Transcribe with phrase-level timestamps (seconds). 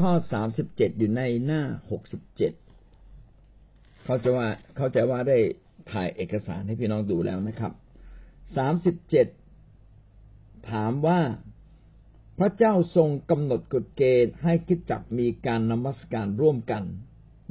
[0.00, 2.52] ข้อสามสิบเจ็ดอยู่ในหน้าหกสิบเจ็ด
[4.04, 5.38] เขาจะว่าเขาใจว่าได้
[5.90, 7.72] ถ่ายเอกสารให้พี่น้องดูแล้วนะครับ
[8.56, 9.26] สามสิบเจ็ด
[10.70, 11.20] ถามว่า
[12.38, 16.82] พระเจ้าทรงกำหนดกฎเกณฑ์ให้คิดจักมีการนมัสการร่วมกัน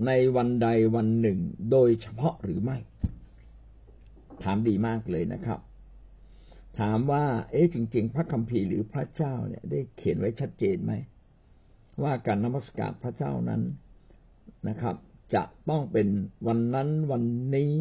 [0.05, 1.39] ในวันใดวันหนึ่ง
[1.71, 2.77] โดยเฉพาะหรือไม่
[4.43, 5.59] ถามดีมากเลยนะครับ
[6.79, 10.93] ถามว่า เอ๊ะจริง ๆ พระคัมภีร์หรือพระเจ้าเนี่ยได้เขียนไว้ชัดเจนไหม
[12.03, 13.61] ว่าการนมัสการพระเจ้านั้น
[14.69, 14.95] นะครับ
[15.35, 16.07] จะต้องเป็น
[16.47, 17.23] วันนั้นวัน
[17.55, 17.71] นี้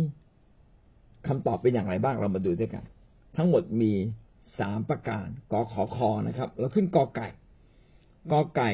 [1.27, 2.85] คำตอบเป็นอย่างไรบ้างเรามาดูด้วยกัน
[3.37, 3.93] ทั้งหมดมี
[4.59, 7.29] สามประการกอขอคอนะครับเราขึ้นกอไก่
[8.33, 8.71] กอไก่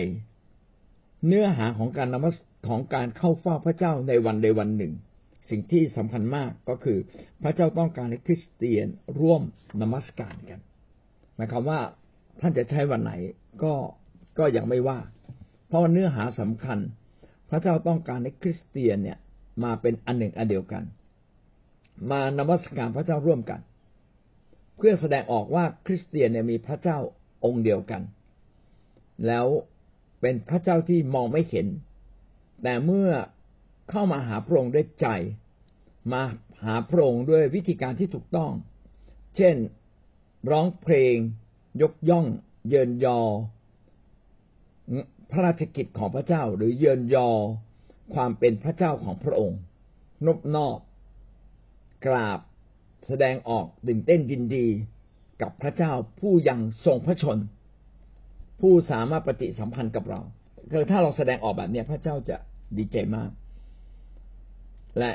[1.26, 2.36] เนื้อหาของการนมัส
[2.68, 4.92] ของการเข้าเฝ้าพระเจ้าในวันใดวันหนึ่ง
[5.50, 6.98] สิ่งที่สำคัญมากก็คือ
[7.42, 8.86] พระเจ้าต้องการให้คริสเตียน
[9.20, 9.42] ร่วม
[9.80, 10.60] นมัสการกัน
[11.36, 11.80] หมายความว่า
[12.40, 13.12] ท่านจะใช้วันไหน
[13.62, 13.72] ก็
[14.38, 14.98] ก็ยังไม่ว่า
[15.70, 16.78] เพราะเนื้อหาสำคัญ
[17.50, 19.18] พระเจ้าต้องการให้คริสเตียนเนี่ย
[19.64, 20.82] มาเป็นอันหนึ่งอันเดียวกัน
[22.10, 23.60] มานมัสการพระเจ้าร่วมกัน
[24.76, 26.98] เพื่อแสดงออกว่าคริสเตียนเนี่ยมีพระเจ้า
[27.44, 28.02] องค์เดียวกัน
[29.26, 29.46] แล้ว
[30.20, 31.66] เป็นพระเจ้าที่มองไม่เห็น
[32.62, 33.10] แต่เมื่อ
[33.90, 35.06] เข้ามาหาพระองค์ด้วยใจ
[36.12, 36.22] มา
[36.64, 38.52] หาพระองค์ด้วยวิธีการที่ถูกต้อง
[39.36, 39.56] เช่น
[40.50, 41.16] ร้องเพลง
[41.82, 42.26] ยกย่อง
[42.68, 43.20] เยินยอ
[45.32, 47.30] พระราชกิจของพระเจ้าหรือเยินยอ
[48.14, 49.60] ความเป็นพระเจ้าของพระองค์
[50.26, 50.78] นบนอบ
[52.06, 52.40] กราบ
[53.08, 54.66] แสดงออกตื่นเต้นยินดี
[55.42, 57.38] กับพระเจ้าผู้ยังทรงพระชน
[58.60, 60.20] ผู้สามารถปฏิสัมพันธ์กับเรา
[60.72, 62.36] คือถ้าเราแสดงออกแบบนี้พระเจ้าจะ
[62.76, 63.30] ดีใจมาก
[64.98, 65.10] และ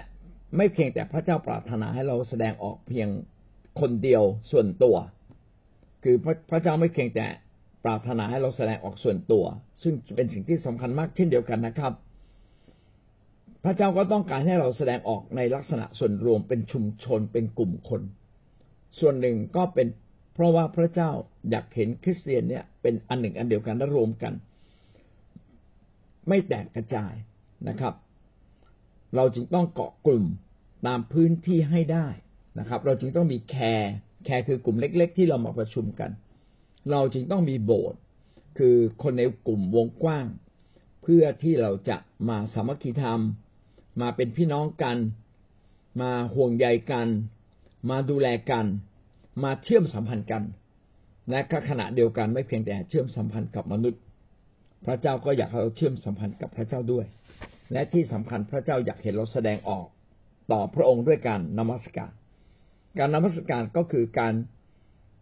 [0.57, 3.09] ไม่เพียงแต่พระเจ้าปรารถนาให้เราแสดงออกเพียง
[3.79, 4.95] คนเดียวส่วนตัว
[6.03, 7.27] คือพระพระเจ้าไม่เพียงแต่
[7.85, 9.45] ปรารถนาให้เราแสดงออกส่วนตัว
[9.83, 11.93] ซึ่งเป็นสิ่งที่สำคัญมากเช่นเดียวกันนะครับ
[13.63, 18.01] พระเจ้าก็ต้องการให้เราแสดงออกในลักษณะส่วนรวมเป็นชุมชนเป็นกลุ่มคน
[18.99, 19.87] ส่วนหนึ่งก็เป็น
[20.33, 21.09] เพราะว่าพระเจ้า
[21.49, 24.33] อยากเห็นคริสเตียนเนี่ยเป็นอันหนึ่งอันเดียวกันและรวมกัน
[26.27, 27.13] ไม่แตกกระจาย
[27.69, 27.93] นะครับ
[29.15, 30.25] เราจึงต้องเกาะกลุ่ม
[30.87, 32.07] ตามพื้นที่ให้ได้
[32.59, 36.11] นะครับ เราจึงต้องมี care care คือกลุ่มเล็ก ๆ ที่เรามาประชุมกัน
[36.91, 37.99] เราจึงต้องมีโบสถ์
[38.57, 40.25] คือคนในกลุ่มวงกว้าง
[41.03, 41.97] เพื่อที่เราจะ
[42.29, 43.19] มาสามัคคีธรรม
[44.01, 44.97] มาเป็นพี่น้องกัน
[46.01, 47.07] มาห่วงใยกัน
[47.89, 48.65] มาดูแลกัน
[49.43, 50.43] มาเชื่อมสัมพันธ์กัน
[51.29, 54.01] และก็ขณะเดียวกันไม่เพียงแต่เชื่อมสัมพันธ์กับมนุษย์
[54.85, 57.05] พระเจ้าก็อยากให้เราเชื่อมสัมพันธ์กับพระเจ้าด้วย
[57.73, 59.85] และที่สำคัญพระเจ้าอยากเห็นเราแสดงออก
[60.51, 62.11] ต่อพระองค์ด้วยการนมัสการ
[62.97, 64.33] การนมัสการก็คือการ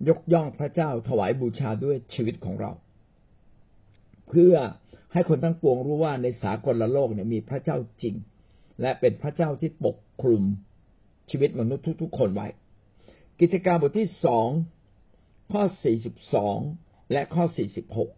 [0.09, 2.71] ยกย่องพระเจ้าถวายบูชาด้วยชีวิตของเรา
[4.27, 4.55] เพื่อ
[5.13, 8.15] ให้คนทั้งปวงรู้ว่าในสากลโลกเนี่ยมีพระเจ้าจริง
[8.81, 10.43] และเป็นพระเจ้าที่ปกคลุม
[11.29, 12.47] ชีวิตมนุษย์ทุกๆ คนไว้
[13.39, 14.47] กิจการบทที่สอง
[15.51, 16.57] ข้อสี่สิบสอง
[17.11, 18.09] และข้อสี่สิบหก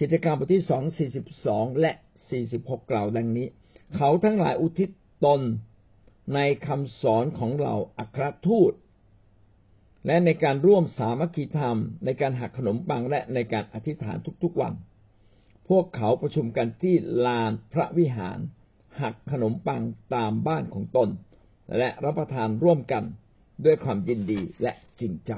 [0.00, 1.92] กิจการบทที่สองสี่สิบสองและ
[2.30, 3.46] สี่สิบหกกล่าวดังนี้
[3.96, 4.90] เขาทั้งหลายอุทิศ
[5.24, 5.40] ตน
[6.34, 8.72] ในคำสอนของเราอัครทูต
[10.08, 14.72] และในการร่วมสามัคคีธรรม ในการหักขนมปังและในการอธิษฐานทุกๆวัน
[15.68, 16.94] พวกเขาประชุมกันที่
[17.26, 18.38] ลานพระวิหาร
[19.00, 19.82] หักขนมปัง
[20.14, 21.08] ตามบ้านของตน
[21.78, 23.04] และรับประทานร่วมกัน
[23.64, 25.32] ด้วยความยินดีและจริงใจ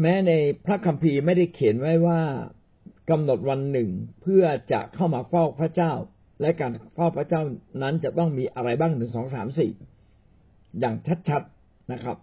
[0.00, 0.32] แม้ใน
[0.66, 2.22] พระคัมภีร์ไม่ได้เขียนไว้ว่า
[3.10, 3.90] กำหนดวันหนึ่ง
[4.22, 5.92] เพื่อจะเข้ามาเฝ้าพระเจ้า
[6.40, 7.42] และการเฝ้าพระเจ้า
[7.82, 9.70] นั้นจะต้องมีอะไรบ้างหนึ่งสองสามสี่
[10.78, 10.94] อย่าง
[11.28, 12.16] ชัดๆนะครับ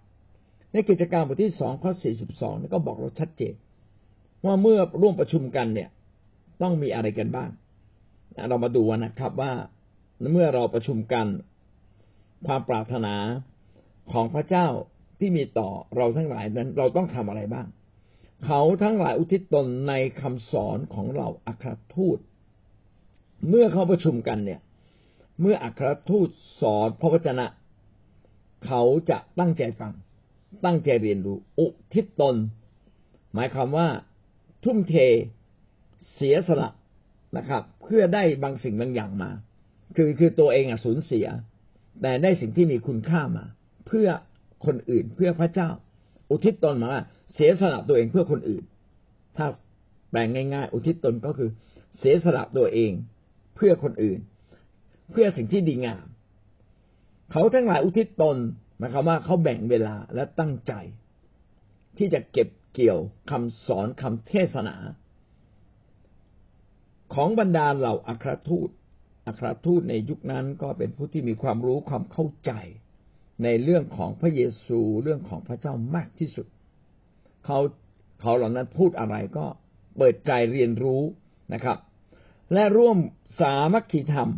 [0.72, 3.54] ในกิจการบทที่สองข้อสี่สิบสองก็บอกเราชัดเจน
[4.46, 5.90] ว่าเมื่อร่วมประชุมกันเนี่ย
[6.62, 7.50] ต้องมีอะไรกันบ้าง
[8.50, 9.54] เรามาดูนะครับว่า
[10.32, 11.28] เมื่อเราประชุมกัน
[12.48, 13.16] ความปรารถนา
[14.12, 14.68] ของพระเจ้า
[15.20, 17.68] ที่มีต่อเราทั้งหลายนั้นเราต้องทำอะไรบ้าง
[18.46, 22.20] เขาทั้งหลายอุทิศตนในคำสอนของเราอัครทูต
[23.50, 24.60] เมื่อเขาประชุมกันเนี่ย
[25.42, 26.30] เมื่ออัครทูต
[26.62, 27.46] สอนพระวจนะ
[28.66, 29.94] เขาจะตั้งใจฟัง
[30.66, 32.36] ตั้งใจเรียนรู้ อุทิศตน
[33.34, 33.88] หมายความว่า
[34.64, 34.96] ทุ่มเท
[36.16, 36.70] เสียสละ
[37.38, 39.32] นะครับ เพื่อได้บางสิ่งบางอย่างมา
[39.96, 41.28] คือคือตัวเองอะสูญเสีย
[42.02, 43.46] แต่ได้สิ่งที่มีคุณค่ามา
[43.88, 44.08] เพื่อ
[44.66, 45.70] คนอื่นเพื่อพระเจ้า
[46.32, 46.90] อุทิศตนมา
[47.36, 48.64] เสียสละตัวเองเพื่อคนอื่น
[49.38, 49.46] ถ้า
[50.10, 51.50] แปลงง่าย ๆ อุทิศตนก็คือ
[52.00, 52.92] เสียสละตัวเอง
[53.56, 54.20] เพื่อคนอื่น
[55.12, 56.06] เพื่อสิ่งที่ดีงาม
[57.32, 58.38] เขาทั้งหลายอุทิศตน
[58.78, 60.74] หมายความว่าเขาแบ่งเวลาและตั้งใจ
[61.98, 63.00] ที่จะเก็บเกี่ยว
[63.32, 64.76] คำสอนคำเทศนา
[67.14, 68.70] ของบรรดาเหล่าอัครทูต
[69.28, 72.52] อัครทูตในยุคนั้นก็เป็นผู้ที่มีความรู้ความเข้าใจ
[73.44, 76.48] ในเรื่องของพระเยซูเรื่องของพระเจ้ามากที่สุด
[77.46, 77.60] เขา
[78.22, 79.46] เขาเหล่านั้นพูดอะไรก็
[79.98, 81.02] เปิดใจเรียนรู้
[81.54, 81.78] นะครับ
[82.54, 82.98] และร่วม
[83.40, 84.30] สามัคคีธรรม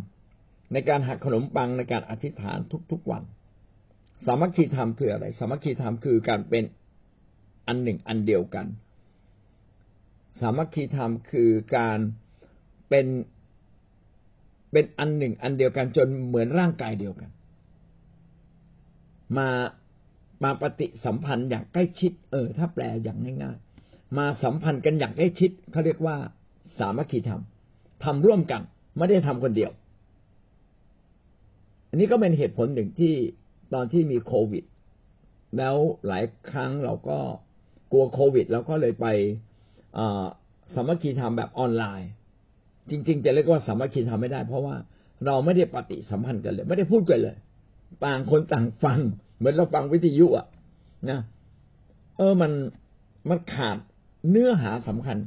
[0.72, 2.58] ในการหักขนมปังในการอธิษฐาน
[2.90, 3.22] ทุกๆวัน
[4.26, 6.64] สามัคคีธรรมคืออะไร สามัคคีธรรมคือการเป็น
[7.66, 8.66] อันหนึ่งอันเดียวกัน
[10.40, 11.98] สามัคคีธรรมคือการ
[12.88, 13.06] เป็น
[14.72, 17.30] เป็นอันหนึ่งอันเดียวกันจนเหมือนร่างกายเดียวกัน
[19.36, 19.48] มา
[20.44, 26.16] มาปฏิสัมพันธ์อย่างใกล้ชิด เออ ถ้าแปลอย่างง่ายๆมาสัมพันธ์กันอย่างใกล้ชิดเขาเรียกว่า
[26.78, 27.42] สามัคคีธรรม
[28.04, 28.62] ทำร่วมกัน
[28.96, 29.70] ไม่ได้ทำคนเดียว
[31.90, 33.14] อันนี้ก็เป็นเหตุผลหนึ่งที่
[33.74, 34.64] ตอนที่มีโควิด
[35.58, 35.76] แล้ว
[36.06, 37.18] หลายครั้งเราก็
[37.92, 39.06] กลัวโควิดเราก็เลยไป
[40.74, 42.10] สามัคคีธรรมแบบออนไลน์
[42.90, 44.76] จริง ๆ จะเรียกว่าสามัคคีธรรมไม่ได้ เพราะว่า
[45.26, 47.36] เราไม่ได้ปฏิสัมพันธ์กันเลย ไม่ได้พูดกันเลย
[48.04, 48.98] ต่างคนต่างฟัง
[49.36, 50.46] เหมือนเราฟังวิทยุอะ
[51.10, 51.20] นะ
[52.16, 52.52] เออมัน
[53.28, 53.76] มันขาด
[54.30, 55.18] เนื้อหาสำคัญ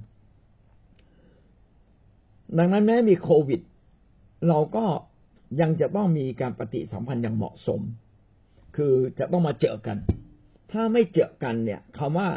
[2.58, 3.62] ดังนั้นแม้มีโควิด
[4.50, 4.86] เราก็
[5.62, 7.82] ยังจะต้องมีการปฏิสัมพันธ์อย่างเหมาะสม
[8.76, 9.98] คือจะต้องมาเจอกัน
[10.72, 12.30] ถ้าไม่เจอกันเนี่ยคำว่า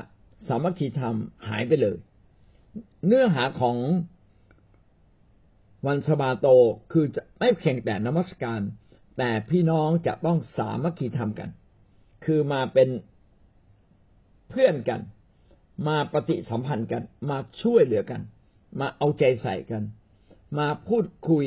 [0.47, 1.17] สามัคคีธรรม
[1.49, 1.97] หายไปเลย
[3.07, 3.77] เนื้อหาของ
[5.87, 6.47] วันสบาโต
[6.93, 8.61] คือจะไม่เพียงแต่นมัสการ
[9.19, 11.51] แต่พี่น้องจะต้องสามัคคีธรรมกัน
[12.25, 12.89] คือมาเป็น
[14.51, 15.01] เพื่อนกัน
[15.89, 18.23] มาปฏิสัมพันธ์กัน มาช่วยเหลือกัน
[18.81, 19.83] มาเอาใจใส่กัน
[20.59, 21.47] มาพูดคุย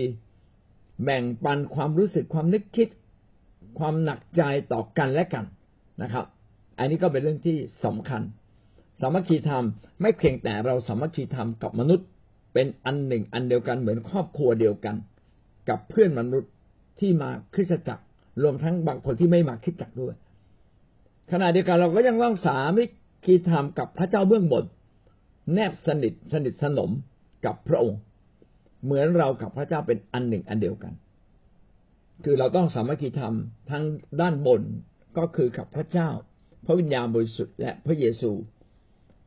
[1.04, 2.88] แบ่งปันความรู้สึกความนึกคิด
[3.80, 4.42] ความหนักใจ
[4.72, 5.46] ต่อกันและกัน
[6.02, 6.26] นะครับ
[6.80, 8.22] อันนี้ก็เป็นเรื่องที่สำคัญ
[9.00, 9.66] สามัคคีธรรม
[10.02, 12.08] ไม่เพียงแต่เราสามัคคีธรรมกับมนุษย์
[12.54, 14.96] เป็นอันหนึ่งอันเดียวกันเหมือนครอบครัวเดียวกัน
[15.70, 16.52] กับเพื่อนมนุษย์
[17.00, 18.04] ที่มาคริสตจักร
[18.44, 20.16] รวมทั้งบางคนที่ไม่มาคริสตจักรด้วย
[21.32, 22.90] ขณะเดียวกันเราก็ยังต้องสามัค
[23.26, 24.66] คีธรรมกับพระเจ้าเบื้องบน
[25.54, 26.92] แนบสนิทสนิทสนม
[27.46, 28.00] กับพระองค์
[28.84, 30.94] เหมือนเรากับพระเจ้าเป็นอันหนึ่งอันเดียวกัน
[32.24, 33.36] คือเราต้องสามัคคีธรรม
[33.70, 33.84] ทั้ง
[34.22, 34.62] ด้านบน
[35.18, 36.10] ก็คือกับพระเจ้า
[36.66, 38.32] พระวิญญาณบริสุทธิ์และพระเยซู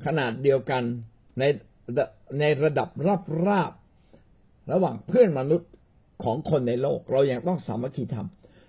[0.05, 0.83] ขนาดเดียวกัน
[1.39, 1.43] ใน
[2.41, 3.73] ในระดับรับราบ
[4.73, 5.71] ระหว่างเพื่อนมนุษย์
[6.25, 8.29] ของคนในโลก เรายัางต้องสามัคคีธรรม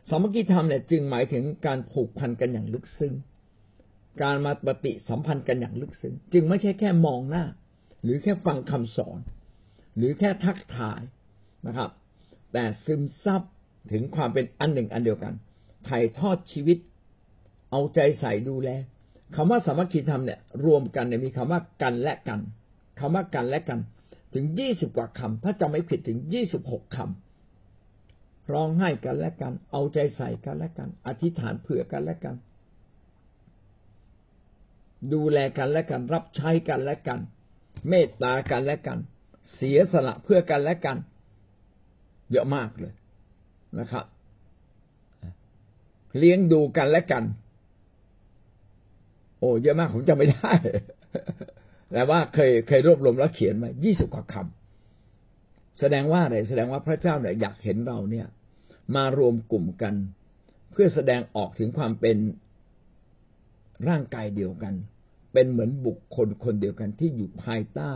[0.09, 3.13] สามัคคีธรรมเนี่ยจึงหมายถึงการผูกพันกันอย่างลึกซึ้ง
[4.21, 7.44] การมาปฏิสัมพันธ์กันอย่างลึกซึ้งจึงไม่ใช่แค่มองหน้า
[8.03, 9.19] หรือแค่ฟังคำสอน
[9.98, 11.01] หรือแค่ทักทาย
[11.68, 11.90] นะครับ
[12.54, 13.42] แต่ซึมซับ
[13.92, 15.34] ถึงความเป็นอันหนึ่งอันเดียวกัน
[15.88, 16.78] ถ่ายทอดชีวิต
[17.72, 18.69] เอาใจใส่ดูแล
[19.36, 22.40] คำว่าสามัคคีธรรมเนี่ยรวมกันเนี่ยมีคำว่ากันและกัน
[23.00, 23.80] คำว่ากันและกัน
[24.34, 32.36] ถึงยี่สิบกว่าคำถ้าจำไม่ผิดถึงยี่สิบหกคำร้องไห้กันและกัน เอาใจใส่กันและกัน อธิษฐานเผื่อกันและกัน
[35.13, 37.19] ดูแลกันและกัน รับใช้กันและกัน
[37.90, 39.00] เมตตากันและกัน
[39.56, 40.98] เสียสละเพื่อกันและกัน
[42.32, 42.94] เยอะมากเลย
[43.80, 44.06] นะครับ
[46.18, 47.24] เลี้ยงดูกันและกัน
[49.40, 50.54] โอ้เยอะมากผมจำไม่ได้
[51.92, 58.28] แต่ว่าเคยเคยรวบรวมแล้วเขียนมายี่สิบกว่าคำแสดงว่าอะไรแสดงว่าพระเจ้าเนี่ยอยากเห็นเราเนี่ย
[58.95, 59.95] มารวมกลุ่มกัน
[60.72, 62.18] เพื่อแสดงออกถึงความเป็น
[63.90, 64.74] ร่างกายเดียวกัน
[65.33, 67.94] เป็นเหมือนบุคคลคนเดียวกันที่อยู่ภายใต้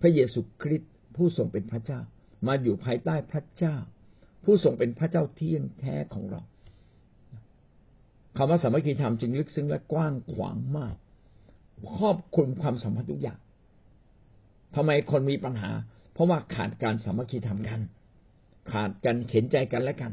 [0.00, 2.00] พระเยซูคริสต์ผู้ทรงเป็นพระเจ้า
[2.46, 3.76] มาอยู่ภายใต้พระเจ้า
[4.44, 6.40] ผู้ทรงเป็นพระเจ้าเที่ยงแท้ของเรา
[8.36, 10.96] คำว่าสามัคคีธรรมจึงลึกซึ้งและกว้างขวางมาก
[11.94, 13.38] ครอบคลุมความสัมพันธ์ทุกอย่าง
[14.74, 15.70] ทำไมคนมีปัญหา
[16.12, 17.80] เพราะว่าขาดการสามัคคีธรรมกัน
[18.72, 20.12] ขาดการเข็นใจกันและกัน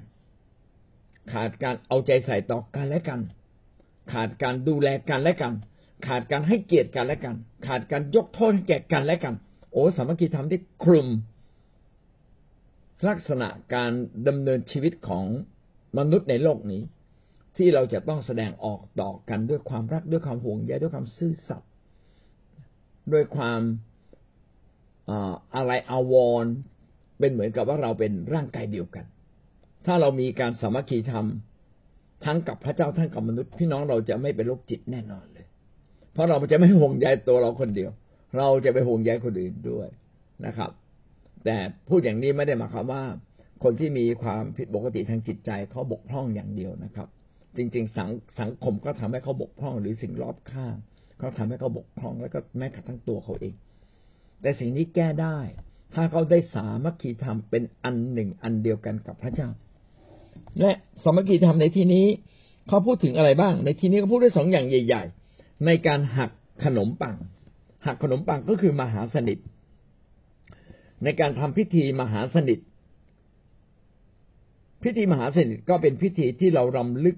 [1.32, 3.22] ขาดการเอาใจใส่ต่อกันและกัน
[4.12, 5.54] ขาดการดูแลกันและกัน
[6.08, 7.36] ขาดการให้เกียรติกันและกัน
[7.68, 9.36] ขาดการยกโทษให้แก่กันและกัน
[9.74, 11.08] โอ้สามัคคีธรรมที่คลุม
[13.08, 13.92] ลักษณะการ
[14.28, 15.26] ดำเนินชีวิตของ
[15.98, 16.82] มนุษย์ในโลกนี้
[17.58, 21.72] ที่เราจะต้องแสดงออกต่อกันด้วยความรักด้วยความห่วงใยด้วยความซื่อสัตย์
[23.14, 23.60] ด้วยความ
[25.56, 26.14] อะไรอาว
[26.44, 26.46] ร
[27.20, 29.06] เป็นเหมือนกับว่าเราเป็นร่างกายเดียวกัน
[29.86, 31.26] ถ้าเรามีการสามัคคีธรรม
[32.26, 35.46] ทั้งกับพระเจ้าทั้งกับมนุษย์พี่น้องเราจะไม่เป็นโรคจิตแน่นอนเลย
[36.12, 37.92] เพราะเราจะไม่ห่วงใยตัวเราคนเดียว
[38.38, 39.88] เราจะไปห่วงใยคนอื่นด้วย
[40.46, 40.72] นะครับ
[41.46, 41.58] แต่
[41.90, 43.04] พูดอย่างนี้ไม่ได้หมายความว่า
[43.64, 47.08] คนที่มีความผิดปกติทางจิตใจเขาบกพร่องอย่างเดียวนะครับ
[47.58, 48.10] จริง ๆ สัง
[48.40, 50.76] สังคมก็ทำให้เขาบกพร่อง หรือสิ่งรอบข้าง
[51.20, 53.56] เขาทำให้เขาบกพร่องแล้วก็แม้กระทั่งตัวเขาเอง
[54.42, 55.40] แต่สิ่งนี้แก้ได้
[55.94, 59.50] ถ้าเขาได้สามัคคีธรรมเป็นอันหนึ่งอันเดียวกันกับพระเจ้า
[60.60, 60.72] และ
[61.04, 62.06] สามัคคีธรรมในที่นี้
[62.68, 66.32] เขาพูดถึงอะไรบ้าง ในที่นี้เขาพูดได้สองอย่างใหญ่ ๆ ในการหัก
[66.64, 67.16] ขนมปัง
[67.86, 69.40] หักขนมปังก็คือมหาสนิท
[71.04, 72.60] ในการทำพิธีมหาสนิท
[74.84, 77.18] พิธีมหาสนิทก็เป็นพิธีที่เรารำลึก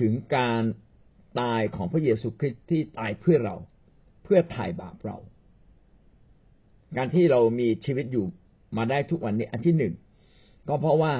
[0.00, 0.62] ถึงการ
[1.40, 3.56] ตายของพระเยซูคริสต์ที่ตายเพื่อเรา
[4.24, 5.16] เพื่อถ่ายบาปเรา
[6.96, 8.26] การที่เรามีชีวิตอยู่
[8.76, 9.94] มาได้ทุกวันนี้อันที่หนึ่ง
[10.68, 11.14] ก็เพราะว่า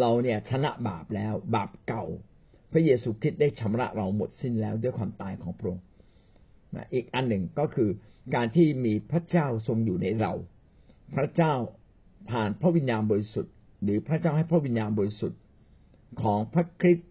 [0.00, 2.04] เราเนี่ยชนะบาปแล้ว บาปเก่า
[2.72, 5.84] พระเยซูคริสต์ได้ชำระเราหมดสิ้นแล้วด้วยความตายของพระองค์
[6.94, 7.90] อีกอันหนึ่งก็คือ
[8.34, 10.32] การที่มีพระเจ้าทรงอยู่ในเรา
[11.14, 11.54] พระเจ้า
[12.30, 15.40] ผ่านพระวิญญาณบริสุทธิ์ หรือพระเจ้าให้พระวิญญาณบริสุทธิ์
[16.22, 17.08] ของพระคริสต์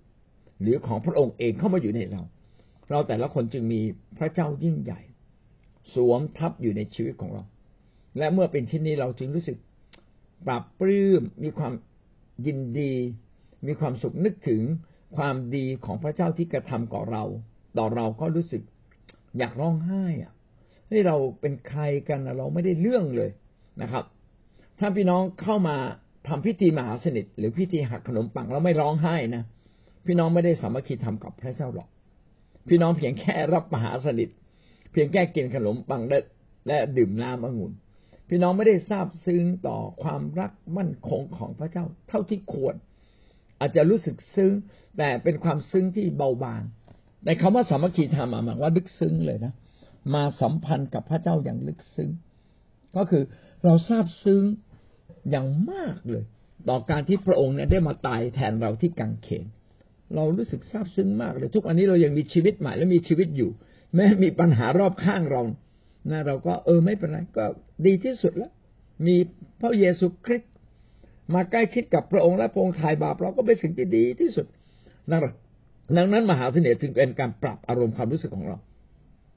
[0.62, 2.24] หรือของพระองค์เองเข้ามาอยู่ในเรา
[2.90, 3.82] เราแต่ละคนจึงมี
[4.18, 5.02] พระเจ้ายิ่งใหญ่
[5.94, 7.44] สวมทับอยู่ในชีวิตของเรา
[8.18, 9.58] และเมื่อเป็นที่นนี้เราจึงรู้สึก
[10.48, 11.74] ปรับปลื้มมีความ
[12.46, 12.94] ยินดี
[13.68, 14.62] มีความสุขนึกถึง
[15.18, 17.24] ความดีของพระเจ้าที่กระทำก่อเรา
[17.78, 18.64] ต่อเราก็รู้สึก
[19.38, 20.34] อยากร้องไห้อะ
[20.92, 23.30] นี่เราเป็นใครกันเราไม่ได้เรื่องเลย
[23.82, 24.04] นะครับ
[24.80, 25.78] ถ้าพี่น้องเข้ามา
[26.28, 29.44] ทำพิธีมหาสนิท หรือพิธีหักขนมปังแล้วไม่ร้องไห้นะ
[30.06, 31.90] พี่น้องไม่ได้สามัคคีทำกับพระเจ้าหรอก
[32.70, 34.30] พี่น้องเพียงแค่รับมหาสนิท
[34.92, 36.20] เพียงแค่กินขนมปังและ
[36.68, 37.74] และดื่มน้ำองุ่น
[38.30, 42.76] พี่น้องไม่ได้ทราบซึ้งต่อความรักมั่นคงของพระเจ้าเท่าที่ควร
[43.60, 44.52] อาจจะรู้สึกซึ้ง
[44.98, 46.62] แต่เป็นความซึ้งที่เบาบาง
[47.26, 49.54] ในคำว่าสามัคคีธรรมหมายว่าลึกซึ้งเลยนะ
[50.14, 52.10] มาสัมพันธ์กับพระเจ้าอย่างลึกซึ้ง
[52.96, 53.24] ก็คือ
[53.64, 54.42] เราทราบซึ้ง
[55.30, 56.24] อย่างมากเลย
[56.70, 59.46] ต่อการที่พระองค์เนี่ยได้มาตายแทนเราที่กังเขน
[60.16, 63.50] เรารู้สึกซาบซึ้งมากเลย ทุกวันนี้เรายังมีชีวิตใหม่และมีชีวิตอยู่
[63.96, 65.42] แม้มีปัญหารอบข้างเรา
[66.12, 67.46] นะเราก็เออไม่เป็นไรก็
[67.86, 68.52] ดีที่สุดแล้ว
[69.08, 69.16] มี
[69.62, 70.52] พระเยซูคริสต์
[71.34, 74.46] มาใกล้ชิดกับพระองค์และพระองค์ถ่ายบาปเราก็เป็นสิ่งที่ดีที่สุด
[75.98, 78.58] ดังนั้นมหาเสน่ห์จึงเป็นการปรับอารมณ์ความรู้สึกของเรา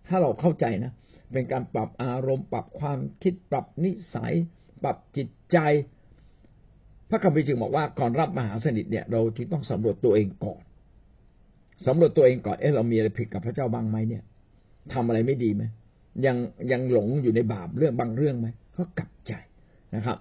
[0.09, 0.93] ถ้าเราเข้าใจนะ
[1.33, 4.33] เป็นการปรับอารมณ์ ปรับความคิด ปรับนิสัย
[4.83, 5.59] ปรับจิตใจ
[7.11, 10.63] พระคัมภีร์จึงบอกว่าก่อนรับมหาสนิทเนี่ยเราจึงต้องสำรวจตัวเองก่อน
[11.87, 14.23] สำรวจตัวเองก่อน เอ๊ะเรามีอะไรผิดกับพระเจ้าบ้างไหมเนี่ย
[14.93, 15.63] ทำอะไรไม่ดีไหม
[16.27, 16.37] ยัง
[16.73, 19.33] ยังหลงอยู่ในบาปเรื่องบางเรื่องไหมก็กลับใจ
[19.95, 20.19] นะครับ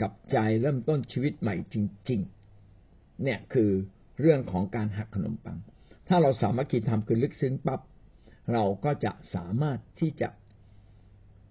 [0.00, 1.76] กลับใจเริ่มต้นชีวิตใหม่จ
[2.10, 2.20] ริง
[2.70, 3.70] ๆ เนี่ยคือ
[4.20, 5.58] เรื่องของการหักขนมปัง
[6.08, 7.80] ถ้าเราสามารถคิดทำคือลึกซึ้งปับ๊บ
[8.52, 10.28] เราก็จะสามารถที่จะ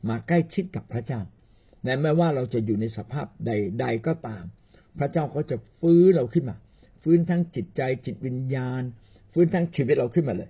[0.10, 1.22] มาใกล้ชิดกับพระเจ้า
[1.84, 4.44] แม้ว่าเราจะอยู่ในสภาพใด ๆ ก็ตาม
[5.00, 6.58] พระเจ้าก็จะฟื้นเราขึ้นมา
[7.04, 8.82] ฟื้นทั้งจิตใจจิตวิญญาณ
[9.34, 10.50] ฟื้นทั้งชีวิตเราขึ้นมาเลย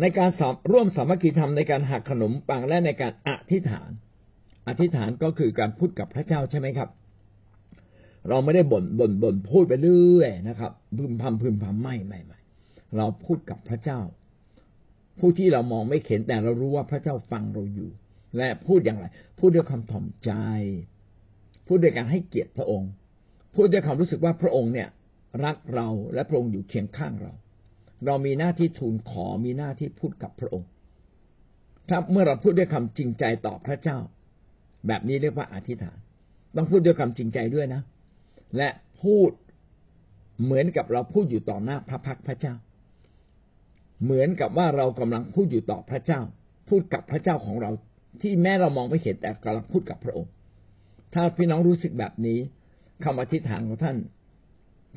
[0.00, 0.30] ในการ
[0.72, 3.90] ร่วมสามัคคีธรรมในการหักขนมปังและในการอธิษฐาน
[4.68, 6.88] อธิษฐานก็คือการพูดกับพระเจ้าใช่ไหมครับ
[8.28, 12.38] เราไม่ได้บ่นบ่นบ่นพูดไปเรื่อยนะครับพึมพำพึมพำไม่ไม่ไม่
[12.96, 14.00] เราพูดกับพระเจ้า
[15.18, 17.90] ผู้ที่เรามองไม่เห็นแต่เรารู้ว่าพระเจ้าฟังเราอยู่
[18.36, 19.04] และพูดอย่างไร
[19.38, 20.32] พูดด้วยคำถ่อมใจ
[21.66, 22.90] พูดด้วยการให้เกียรติพระองค์
[23.54, 24.88] พูดด้วยความรู้สึกว่าพระองค์เนี่ย
[25.44, 27.32] รักเราและพระองค์อยู่เคียงข้างเรา
[28.06, 30.68] เรามีหน้าที่ทูลขอมีหน้าที่พูดกับพระองค์
[31.88, 33.98] ถ้าเมื่อเราพูดด้วยคำจริงใจต่อพระเจ้า
[34.86, 35.98] แบบนี้เรียกว่าอธิษฐาน
[36.56, 37.82] ต้องพูดด้วยคำจริงใจด้วยนะ
[38.56, 38.68] และ
[39.02, 39.30] พูด
[40.42, 42.54] เหมือนกับเราพูดอยู่ต่อหน้าพระพักพระเจ้า
[44.04, 46.20] เหมือนกับว่าเรากำลังพูดอยู่ต่อพระเจ้า
[46.68, 47.70] พูดกับพระเจ้าของเรา
[48.22, 50.30] ที่แม้เรามองไม่เห็นแต่กำลังพูดกับพระองค์
[51.14, 52.38] ถ้าพี่น้องรู้สึกแบบนี้
[53.04, 53.96] คำอธิษฐานของท่าน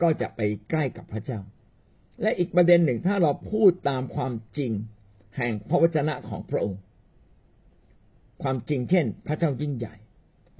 [0.01, 1.39] ก็จะไปใกล้กับพระเจ้า
[2.21, 4.71] และอีกประเด็นหนึ่งถ้าเราพูดตามความจริง
[5.37, 6.79] แห่งพระวจนะของพระองค์
[8.41, 9.95] ความจริงเช่น พระเจ้ายิ่งใหญ่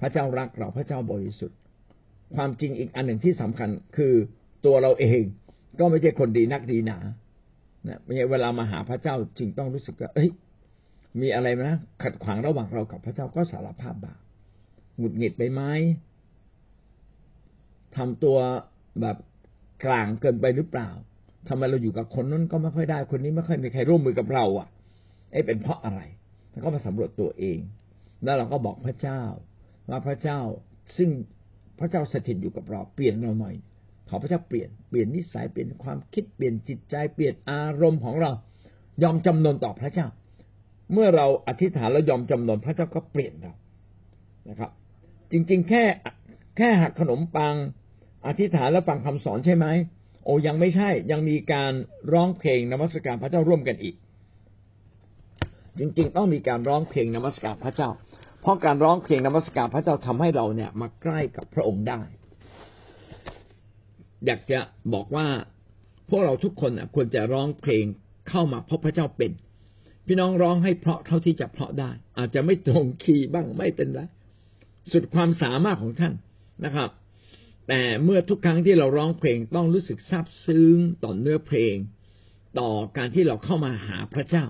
[0.00, 1.58] พระเจ้ารักเราพระเจ้าบริสุทธิ์
[2.34, 4.12] ความจริงอีกอันหนึ่งที่สำคัญคือ
[4.66, 5.22] ตัวเราเอง
[5.78, 6.98] ก็ไม่ใช่คนดีนักดีหนา
[7.88, 7.98] นะ
[8.30, 10.30] เวลามาหาพระเจ้าจึงต้องรู้สึกว่าเอ้ย
[11.20, 14.20] มีอะไรนะขัดขวางระหว่างเรากับพระเจ้าก็สารภาพบาป
[14.98, 15.62] หงุดหงิดไปไหม
[17.96, 18.38] ทำตัว
[19.00, 19.16] แบบ
[19.84, 20.88] กลางเกินไปหรือเปล่า
[21.48, 24.68] ทำไมเราอยู่กับคนนั้นก็ไม่ค่อยได้คนนี้ไม่ค่อยมีใครร่วมมือกับเรา อะ
[25.32, 26.00] เอ๊ะเป็นเพราะอะไร
[26.50, 27.58] แล้วก็มาสำรวจตัวเอง
[28.24, 29.22] แล้วเราก็บอกพระเจ้า
[29.90, 30.38] ว่าพระเจ้า
[30.96, 31.10] ซึ่ง
[31.78, 33.54] พระเจ้าสถิตอยู่กับเราเปลี่ยนเราหน่อย
[34.08, 38.32] ขอพระเจ้าเปลี่ยนเปลี่ยนนิสัยเปลี่ยนความคิดเปลี่ยนจิตใจเปลี่ยนอารมณ์ของเรา
[39.02, 40.06] ยอมจำนนต่อพระเจ้า
[40.92, 43.52] เมื่อเราอธิษฐานแล้วยอมจำนนพระเจ้าก็เปลี่ยนเรา
[44.48, 44.70] นะครับ
[45.30, 45.84] จริงๆ แค่
[46.56, 47.54] แค่หักขนมปัง
[48.26, 49.66] อธิษฐานและฟังคำสอนใช่ไหม
[50.24, 51.72] โอ้ยังไม่ใช่ยังมีการ
[52.12, 53.94] ร้องเพลงนมัสการพระเจ้าร่วมกันอีก
[55.78, 57.90] จริง ๆ ต้องมีการร้องเพลงนมัสการพระเจ้า
[58.40, 62.00] เพราะการร้องเพลงนมัสการพระเจ้าทำให้เราเนี่ยมาใกล้กับพระองค์ได้
[64.26, 64.60] อยากจะ
[64.94, 65.26] บอกว่า
[66.08, 67.84] พวกเราทุกคนควรจะร้องเพลง
[68.28, 69.32] เข้ามาพบพระเจ้าเป็น
[70.06, 74.00] พี่น้องร้องให้เพราะเท่าที่จะเพราะได้ อาจจะไม่ตรงคีย์บ้างไม่เป็นไร
[74.92, 76.14] สุดความสามารถของท่าน
[76.64, 76.90] นะครับ
[77.68, 81.74] แต่เมื่อทุกครั้งที่เราร้องเพลงต้องรู้สึกซาบซึ้งต่อเนื้อเพลง
[82.58, 84.44] ต่อการที่เราเข้ามาหาพระเจ้า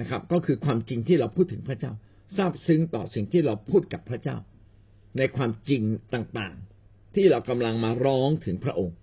[0.00, 1.92] นะครับ ก็คือความจริงที่เราพูดถึงพระเจ้า
[2.36, 4.36] ซาบซึ้งต่อสิ่งที่เราพูดกับพระเจ้า
[5.18, 5.82] ในความจริง
[6.14, 8.96] ต่างๆ ที่เรากำลังมาร้องถึงพระองค์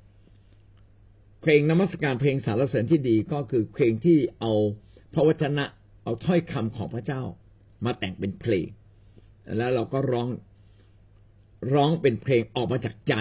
[1.41, 4.53] เพลงนมัสการเพลงสารเสริญที่ดีก็คือเพลงที่เอา
[5.13, 5.65] พระวจนะ
[6.03, 7.21] เอาถ้อยคำของพระเจ้า
[7.85, 8.67] มาแต่งเป็นเพลง
[9.57, 10.27] แล้วเราก็ร้อง
[11.73, 13.15] ร้องเป็นเพลงออกมาจากใจ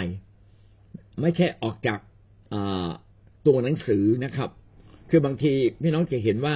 [1.21, 1.99] ไม่ใช่ออกจาก
[3.47, 4.51] ตัวหนังสือนะครับ
[5.11, 6.55] คือบางทีพี่น้องจะเห็นว่า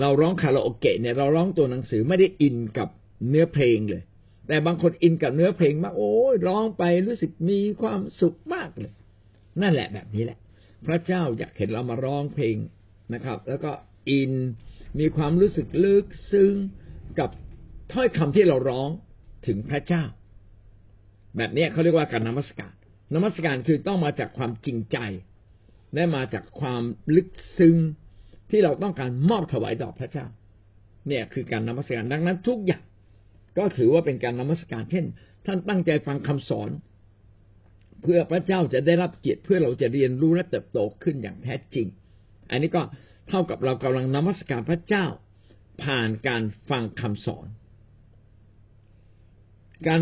[0.00, 2.88] เราร้องคาราโอเกะเนี่ยเราร้องตัวหนังสือไม่ได้อินกับ
[3.28, 4.02] เนื้อเพลงเลย
[4.48, 8.92] แต่บางคนอินกับเนื้อเพลงมากโอ้ยร้องไปรู้สึกมีความสุขมากเลย
[9.62, 10.38] นั่นแหละแบบนี้แหละ
[10.86, 12.56] พระเจ้าอยากเห็นเรามาร้องเพลง
[13.14, 13.70] นะครับ แล้วก็
[14.10, 14.32] อิน
[15.00, 16.54] มีความรู้สึกลึกซึ้ง
[17.18, 17.30] กับ
[17.92, 18.90] ถ้อยคำที่เราร้อง
[19.46, 20.04] ถึงพระเจ้า
[21.36, 22.72] แบบนี้เขาเรียกว่าการนมัสการ
[23.14, 24.98] นมัสการคือต้องมาจากความจริงใจ
[25.94, 26.82] และมาจากความ
[27.16, 27.76] ลึกซึ้ง
[28.54, 30.26] ที่เราต้องการมอบถวายต่อพระเจ้า
[31.08, 32.82] เนี่ยคือการนมัสการดังนั้นทุกอย่าง
[33.58, 35.04] ก็ถือว่าเป็นการนมัสการ เช่น
[35.46, 36.70] ท่านตั้งใจฟังคำสอน
[38.02, 41.86] เพื่อพระเจ้าจะได้รับเกียรติเพื่อเราจะเรียนรู้และเติบโตขึ้นอย่างแท้จริง
[42.50, 42.82] อันนี้ก็
[43.28, 45.06] เท่ากับเรากำลังนมัสการพระเจ้า
[45.82, 47.46] ผ่านการฟังคำสอน
[49.86, 50.00] การ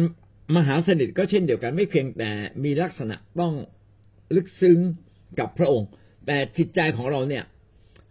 [0.56, 2.30] มหาสนิทก็เช่นเดียวกันไม่เพียงแต่
[2.64, 3.54] มีลักษณะต้อง
[4.34, 4.78] ลึกซึ้ง
[5.38, 5.88] กับพระองค์
[6.26, 7.44] แต่จิตใจของเราเนี่ย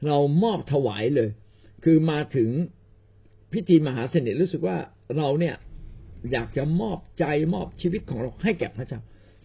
[0.08, 1.30] เรามอบถวายเลย
[1.84, 2.50] คือมาถึง
[3.54, 4.78] พิธีมหาเสนิทรู้สึกว่า
[5.18, 5.56] เราเนี่ย
[6.32, 9.00] อยากจะมอบใจมอบชีวิตของเราให้แก่พระเจ้า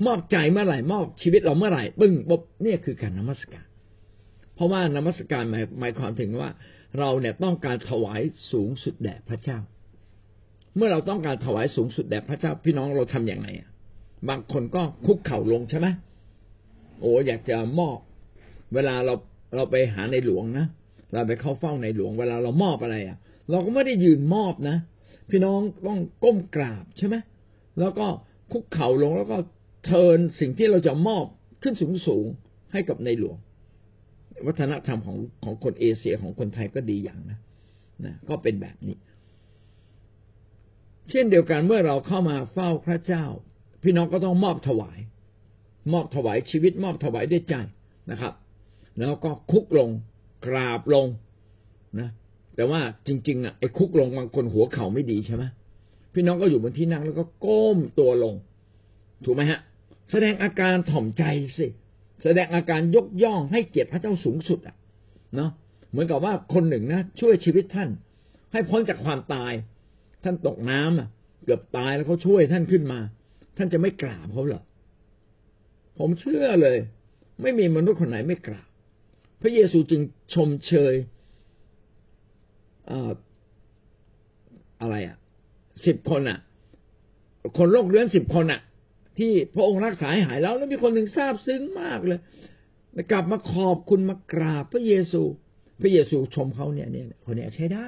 [0.06, 3.66] มอบใจเมื่อไหร่มอบชีวิตเราเมื่อไหร่ปึ้งบบเนี่ยคือการนมัสการ
[4.54, 6.50] เพราะว่านมัสการหมายหมายความถึงว่า
[6.98, 8.20] เราเนี่ยต้องการถวาย
[8.52, 9.58] สูงสุดแด่พระเจ้า
[10.76, 13.48] เมื่อเราต้องการถวายสูงสุดแด่พระเจ้า พี่น้องเราทํำอย่างไร
[14.28, 15.86] บางคนก็คุกเข่าลงใช่ไหม
[17.00, 17.98] โอ้อยากจะมอบ
[18.74, 19.14] เวลาเรา
[19.56, 20.66] เราไปหาในหลวงนะ
[21.12, 23.16] เราไปเข้าเฝ้าในหลวงเวลาเรามอบอะไรอะ
[23.50, 24.76] เราก็ไม่ได้ยืนมอบนะ
[25.30, 27.16] พี่น้องต้องก้มกราบใช่ไหม
[27.80, 28.06] แล้วก็
[28.52, 29.36] คุกเข่าลงแล้วก็
[29.84, 31.24] เทินสิ่งที่เราจะมอบ
[31.62, 32.26] ขึ้นสูงสูง
[32.72, 33.38] ให้กับในหลวง
[34.46, 37.38] วัฒนธรรมของของคนเอเชียของคนไทยก็ดีอย่างนะ
[38.04, 38.96] นะก็เป็นแบบนี้
[41.10, 43.24] เช่นเดียวกันเมื่อเราเข้ามาเฝ้าพระเจ้า
[43.82, 44.98] พี่น้องก็ต้องมอบถวาย
[45.92, 47.54] มอบถวายชีวิตมอบถวายด้วยใจ
[48.10, 48.32] นะครับ
[48.98, 49.90] แล้วก็คุกลง
[50.46, 51.06] กราบลง
[52.00, 52.10] นะ
[52.56, 55.44] แต่ว่าจริง ๆอะไอ้คุกลงบางคนหัวเข่าไม่ดีใช่ไหม
[56.12, 58.34] พี่น้องก็อยู่บนที่นั่งแล้วก็ก้มตัวลง
[59.24, 59.60] ถูกไหมฮะ
[60.10, 61.24] แสดงอาการถ่อมใจ
[61.58, 61.66] สิ
[62.22, 64.76] แสดงอาการยกย่องให้เกียรติพระเจ้าสูงสุดอะ
[65.36, 65.50] เนาะ
[65.90, 67.88] เหมือนกับว่าคนหนึ่งนะช่วยชีวิตท่าน
[68.52, 69.52] ให้พ้นจากความตาย
[70.24, 71.08] ท่านตกน้ำอะ
[71.44, 73.00] เกือบตายแล้วเขาช่วยท่านขึ้นมา
[73.56, 74.62] ท่านจะไม่กราบเขาเหรอ
[75.98, 76.78] ผมเชื่อเลย
[77.42, 78.65] ไม่มีมนุษย์คนไหนไม่กราบ
[79.46, 80.02] ระเยซูจึง
[80.34, 80.94] ชมเชย
[84.80, 85.16] อะไรอะ
[85.86, 86.38] สิบคนอะ
[87.58, 88.60] คนโรคเรื้อนสิบคนอะ
[89.18, 92.20] ที่พระองค์รักษาหายแล้วแล้วมีคนหนึ่งทราบซึ้งมากเลย
[93.10, 95.22] กลับมาขอบคุณมากราบพระเยซู
[95.80, 97.86] พระเยซูชมเขาเนี่ยเนี่ยคนนี้ใช้ได้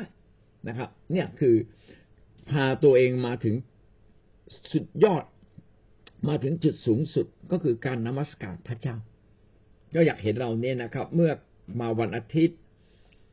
[0.68, 1.54] นะครับ เนี่ยคือ
[2.50, 3.54] พาตัวเองมาถึง
[4.72, 5.24] สุดยอด
[6.28, 8.96] มาถึงจุดสูงสุดก็คือการนมัสการพระเจ้า
[9.94, 11.30] ก็อยากเห็นเราเนี่ยนะครับ เมื่อ
[11.80, 12.58] มาวันอาทิตย์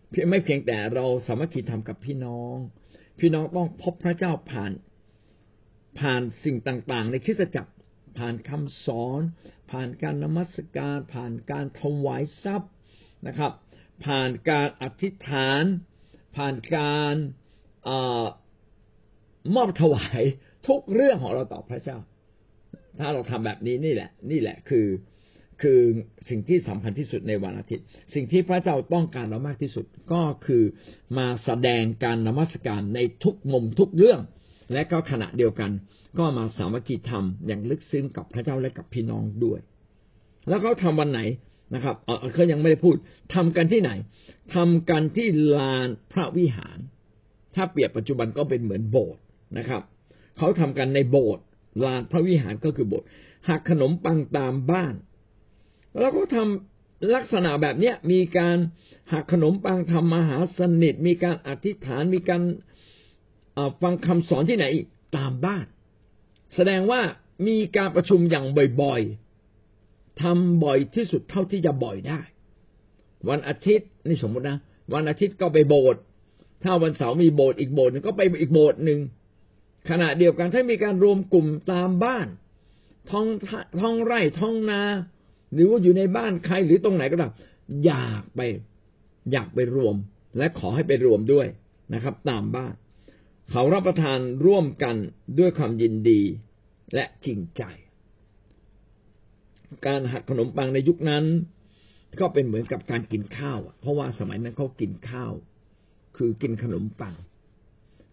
[0.10, 2.56] เพียงไม่เพียงแต่เราสามัคคีทำกับพี่น้อง
[3.19, 4.71] พี่น้องต้องพบพระเจ้าผ่าน
[6.00, 7.71] ผ่านสิ่งต่างๆ ในคริสตจักร
[8.17, 9.21] ผ่านคำสอน
[9.71, 12.71] ผ่านการนมัสการ ผ่านการถวายทรัพย์
[13.28, 13.52] นะครับ
[14.06, 15.63] ผ่านการอธิษฐาน
[16.36, 17.15] ผ่านการ
[19.56, 20.21] มอบถวาย
[20.67, 21.98] ทุกเรื่องของเราต่อพระเจ้า
[23.00, 24.86] ถ้าเราทำแบบนี้นี่แหละ นี่แหละคือ
[25.62, 25.80] คือ
[26.30, 30.63] สิ่งที่สำคัญที่สุดในวันอาทิตย์ สิ่งที่พระเจ้าต้องการเรามากที่สุดก็คือ
[31.18, 34.20] มาแสดงการนมัสการในทุกมุมทุกเรื่อง
[34.74, 35.72] และก็ขณะเดียวกัน
[36.18, 39.60] ก็มาสามัคคีธรรมอย่างลึกซึ้งกับพระเจ้าและกับพี่น้องด้วย
[40.50, 41.22] แล้วเขาทาวันไหน
[41.76, 42.96] นะครับเออเขายังไม่ได้พูด
[43.36, 43.91] ทำกันที่ไหน
[44.56, 46.78] ทำกันที่ลานพระวิหาร
[47.56, 49.22] ถ้าเปรียบปัจจุบันก็เป็นเหมือนโบสถ์
[49.58, 49.82] นะครับ
[50.38, 51.44] เขาทำกันในโบสถ์
[51.86, 53.08] ลานพระวิหารก็คือโบสถ์
[53.50, 54.94] หักขนมปังตามบ้าน
[55.99, 58.58] แล้วก็ทำลักษณะแบบเนี้ยมีการ
[59.12, 62.41] หักขนมปังทำมหาสนิทมีการอธิษฐานมีการ
[63.81, 64.65] ฟังคำสอนที่ไหน
[65.17, 65.65] ตามบ้าน
[66.55, 67.01] แสดงว่า
[67.47, 68.45] มีการประชุมอย่าง
[68.81, 72.19] บ่อยๆทำบ่อยที่สุดเท่าที่จะบ่อยได้
[73.29, 74.58] วันอาทิตย์นี่สมมตินะ
[74.93, 76.01] วันอาทิตย์ก็ไปโบสถ์
[76.63, 78.99] ถ้าวันเสาร์มีโบสถ์อีกโบสถ์นึงก็ไปอีกโบสถ์หนึ่ง
[79.89, 82.27] ขณะเดียวกันถ้ามีการรวมกลุ่มตามบ้าน
[83.10, 83.27] ท้อง
[83.79, 84.81] ท้องไร่ท้องนา
[85.56, 87.34] หรือว่าอยู่ในบ้านใครหรือตรงไหนก็ตาม
[87.86, 88.41] อยากไป
[89.32, 89.96] อยากไปรวม
[90.38, 91.48] และขอให้ไปรวมด้วย
[91.94, 92.74] นะครับ ตามบ้าน
[93.52, 94.96] เขารับประทานร่วมกัน
[95.39, 96.22] ด้วยความยินดี
[96.94, 97.63] และจริงใจ
[99.88, 101.26] การหักขนมปังในยุคนั้น
[102.20, 105.34] ก็เป็นเหมือนกับการกินข้าวเพราะว่าสมัยนั้นเขากินข้าว
[106.18, 107.15] คือกินขนมปัง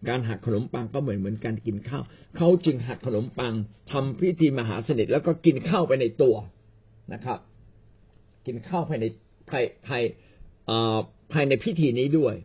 [0.07, 2.03] การหักขนมปังก็เหมือนเหมือนการกินข้าว
[2.37, 3.53] เขาจึงหักขนมปัง
[3.91, 6.35] ทำพิธีมหาสนิทแล้วก็กินข้าวไปในตัว
[7.13, 7.39] นะครับ
[8.45, 9.05] กินข้าวภายใน
[9.49, 10.03] ภายภาย
[11.33, 12.35] ภายในพิธีนี้ด้วย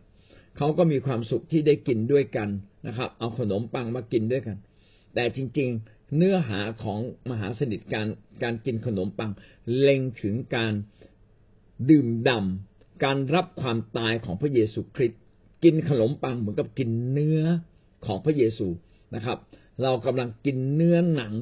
[0.57, 2.49] เขาก็มีความสุขที่ได้กินด้วยกัน
[2.87, 4.57] นะครับ เอาขนมปังมากินด้วยกัน
[5.13, 8.07] แต่จริง ๆ เนื้อหาของมหาสนิทการ
[8.43, 9.31] การกินขนมปัง
[9.79, 10.73] เล็งถึงการ
[11.89, 12.45] ดื่มด่า
[13.03, 15.21] การรับความตายของพระเยซูคริสต์
[15.63, 17.41] กินขนมปังเหมือนกับกินเนื้อ
[18.05, 18.67] ของพระเยซู
[19.15, 19.37] นะครับ
[19.83, 21.33] เรากำลังกินเนื้อหนัง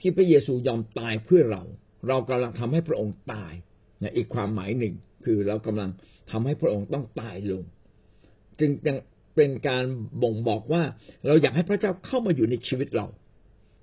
[0.00, 1.62] ที่พระเยซูยอมตายเพื่อเรา
[2.06, 3.52] เรากำลังทำให้พระองค์ตาย
[4.02, 5.90] นะอีกความหมายหนึ่งคือเรากำลัง
[6.30, 7.64] ทำให้พระองค์ต้องตายลง
[8.60, 8.96] จึงยัง
[9.36, 9.84] เป็นการ
[10.22, 10.82] บ่งบอกว่า
[11.26, 13.06] เราอยากให้พระเจ้าเข้ามาอยู่ในชีวิตเรา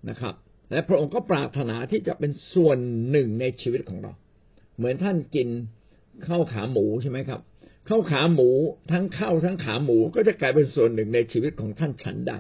[0.10, 0.34] นะครับ
[0.72, 2.78] และพระองค์ก็ปรารถนาที่จะเป็นส่วน
[3.12, 4.12] หนึ่งในชีวิตของเรา
[4.78, 5.48] เหมือนท่านกิน
[6.28, 7.42] ข้าวขาหมูใช่ไหมครับ
[7.90, 8.50] ข้าวขาหมู
[8.92, 12.38] ทั้งข้าวทั้งขาหมูก็จะกลายเป็นส่วนหนึ่งในชีวิตของท่านฉันได้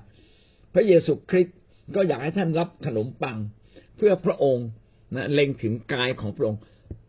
[0.74, 1.58] พระเยซูคริสต์
[1.96, 3.38] ก็อยากให้ท่านรับขนมปัง
[3.98, 4.68] เพื่อพระองค์
[5.16, 6.62] นะเล็งถึงกายของพระองค์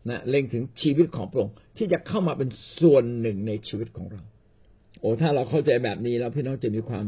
[0.09, 4.21] นะเล็งถึงชีวิตของพระองค์ที่จะเข้ามาเป็นส่วนหนึ่งในชีวิตของเรา
[4.99, 7.05] โอ้ถ้าเราเข้าใจแบบนี้แล้วพี่น้องจะมีความ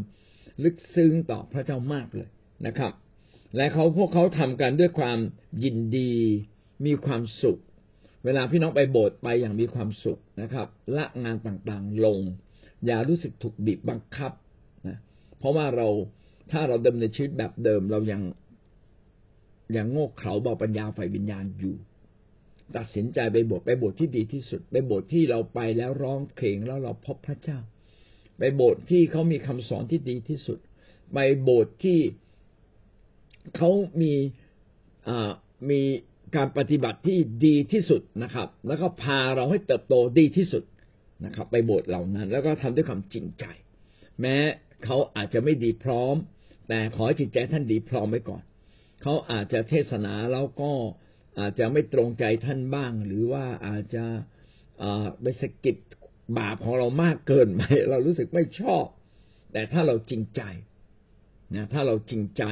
[0.63, 2.29] ลึกซึ้งต่อพระเจ้ามากเลย
[2.67, 2.93] นะครับ
[3.55, 5.19] และเขาพวกเขาทำกันด้วยความ
[5.63, 6.11] ยินดี
[6.85, 7.59] มีความสุข
[8.25, 12.19] เวลาพี่น้องไปโบสถ์ไปอย่างมีความสุขนะครับละงานต่างๆลง
[12.85, 14.31] อย่ารู้สึกถูกบีบบังคับ
[14.87, 14.97] นะ
[15.39, 15.87] เพราะว่าเรา
[16.51, 18.21] ถ้าเราดำเนินชีวิตแบบเดิมเรายัง
[19.77, 21.75] ยังโง่เขลาเบาปัญญาไฟวิญญาณอยู่
[22.77, 27.59] ตัดสินใจไปโบสถ์ไปโบสถ์ที่ดีที่สุด ไปโบสถ์ที่เราไปแล้วร้องเพลงแล้วเราพบพระเจ้า
[28.37, 30.59] ไปโบสถ์ที่เขามีคำสอนที่ดีที่สุด
[31.13, 31.99] ไปโบสถ์ที่
[33.55, 33.69] เขา
[34.01, 34.13] มี
[35.07, 35.31] อ่า
[35.69, 35.81] มี
[36.35, 40.63] การปฏิบัติที่ดีที่สุดนะครับ แล้วก็พาเราให้เติบโตดีที่สุด
[41.25, 43.45] นะครับ ไปโบสถ์เหล่านั้น แล้วก็ทำด้วยความจริงใจ
[44.21, 44.35] แม้
[44.85, 46.15] เขาอาจจะไม่ดีพร้อม
[46.67, 48.43] แต่ขอให้จิตใจท่านดีพร้อมไว้ก่อน
[49.01, 50.71] เขาอาจจะเทศนาแล้วก็
[51.39, 54.05] อาจจะไม่ตรงใจท่านบ้าง หรือว่าอาจจะ
[55.21, 55.77] ไปสะกิด
[56.37, 58.85] บาปของเรามากเกินไปเรารู้สึกไม่ชอบ
[59.53, 60.41] แต่ถ้าเราจริงใจ
[61.55, 62.43] นะถ้าเราจริงใจ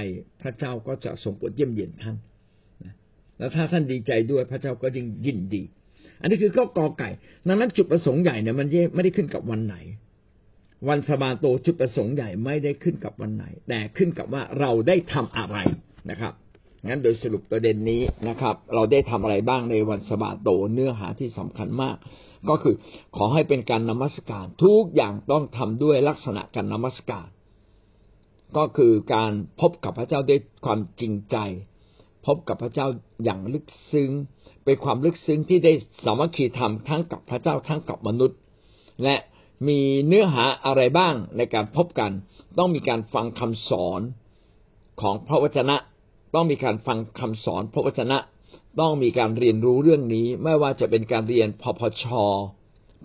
[0.41, 2.15] พระเจ้าก็จะทรงโปรดเยี่ยมเยียนท่าน
[3.37, 5.63] แล้วถ้าท่านดีใจด้วยพระเจ้าก็ยิ่งยินดี
[6.21, 7.09] อันนี้คือข้อกอไก่
[7.47, 9.75] ดังนั้นจุดประสงค์ใหญ่เนี่ยมันไม่ได้ขึ้นกับวันไหน
[10.87, 15.57] วันสบาโตจุดประสงค์ใหญ่ไม่ได้ขึ้นกับวันไหน แต่ขึ้นกับว่าเราได้ทำอะไร
[16.09, 16.33] นะครับ
[16.87, 21.97] งั้นโดยสรุปประเด็นนี้นะครับ เราได้ทำอะไรบ้างในวันสบาโตเนื้อหาที่สำคัญมาก
[22.49, 22.75] ก็คือ
[23.15, 27.27] ขอให้เป็นการนมัสการทุกอย่างต้องทำด้วยลักษณะการนมัสการ
[28.57, 31.37] ก็คือการพบกับพระเจ้าด้วยความจริงใจ
[32.25, 32.87] พบกับพระเจ้า
[33.23, 34.11] อย่างลึกซึ้ง
[34.65, 35.73] เป็นความลึกซึ้งที่ได้
[36.05, 38.37] สามัคคีธรรมทั้งกับพระเจ้าทั้งกับมนุษย์
[39.03, 39.15] และ
[39.67, 42.11] มีเนื้อหาอะไรบ้างในการพบกัน
[42.57, 44.01] ต้องมีการฟังคำสอน
[45.01, 45.75] ของพระวจนะ
[46.33, 48.17] ต้องมีการฟังคำสอนพระวจนะ
[48.79, 52.05] ต้องมีการเรียนรู้เรื่องนี้ ไม่ว่าจะเป็นการเรียนพพช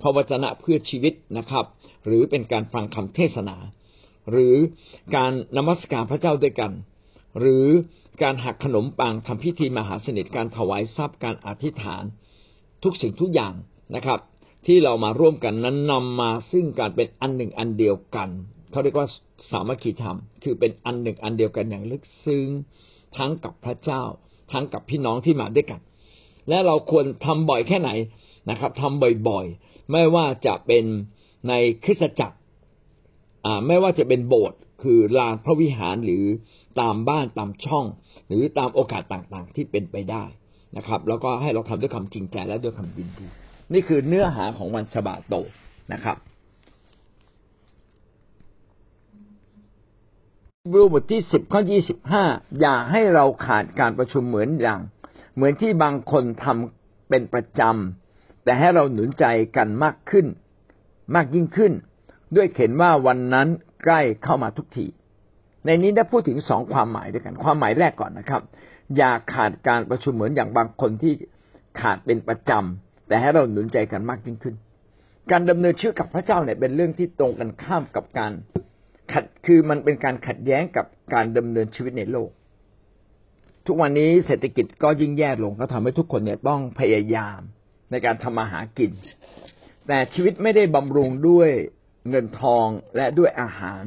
[0.00, 1.64] พระวจนะเพื่อชีวิตนะครับ
[2.06, 3.56] หรือเป็นการฟังคำเทศนา
[4.30, 4.56] หรือ
[5.16, 6.72] การนมัสการพระเจ้าด้วยกัน
[7.38, 7.66] หรือ
[8.22, 12.04] การหักขนมปังทำพิธีมหาสนิทการถวายทรัพย์การอธิษฐาน
[12.82, 13.54] ทุกสิ่งทุกอย่าง
[13.94, 14.20] นะครับ
[14.66, 18.28] ที่เรามาร่วมกันนั้นนำมาซึ่งการเป็นอันหนึ่งอันเดียวกัน
[18.70, 19.08] เขาเรียกว่า
[19.50, 22.48] สามัคคีธรรม คือเป็นอันหนึ่งอันเดียวกันอย่างลึกซึ้ง
[23.18, 24.02] ทั้งกับพระเจ้า
[24.52, 25.80] ทั้งกับพี่น้องที่มาด้วยกัน
[26.48, 27.90] และเราควรทำบ่อยแค่ไหน
[28.50, 30.84] นะครับทำบ่อยๆ ไม่ว่าจะเป็น
[31.48, 31.52] ใน
[31.84, 32.36] คริสตจักร
[33.46, 36.24] อ่าไม่ว่าจะเป็นโบสถ์คือลานพระวิหารหรือ
[36.80, 37.86] ตามบ้านตามช่อง
[38.28, 40.24] หรือตามโอกาสต่างๆ ที่เป็นไปได้
[40.76, 43.26] นะครับ แล้วก็ให้เราทำด้วยความจริงใจและด้วยความยินดี
[43.72, 45.34] นี่คือเนื้อหาของวันสบาโต
[45.92, 46.16] นะครับ
[50.70, 52.24] รูบทที่สิบข้อยี่สิบห้า
[52.60, 54.80] อย่าให้เราขาดการประชุมเหมือนอย่าง
[55.34, 59.24] เหมือนที่บางคนทำเป็นประจำ แต่ให้เราหนุนใจ
[59.56, 60.26] กันมากขึ้น
[61.14, 61.72] มากยิ่งขึ้น
[62.36, 63.48] ด้วยเห็นว่าวันนั้น
[63.84, 64.86] ใกล้เข้ามาทุกที
[65.64, 68.42] ในนี้ได้พูดถึงสองความหมายด้วยกัน ความหมายแรกก่อนนะครับ
[68.96, 71.12] อย่าขาดการประชุมเหมือนอย่างบางคนที่
[71.80, 74.54] ขาดเป็นประจำ แต่ให้เราหนุนใจกันมากยิ่งขึ้น
[75.30, 78.32] การดำเนินชีวิตกับพระเจ้าเนี่ยเป็นเรื่องที่ตรงกันข้ามกับการ
[79.12, 82.30] ขัดคือมันเป็นการขัดแย้งกับการดำเนินชีวิตในโลก
[83.66, 87.40] ทุกวันนี้เศรษฐกิจก็ยิ่งแย่ลงก็ทำให้ทุกคนเนี่ยต้องพยายาม
[87.90, 88.92] ในการทำมาหากิน
[89.86, 91.50] แต่ชีวิตไม่ได้บำรุงด้วย
[92.08, 93.82] เงินทองและด้วยอาหาร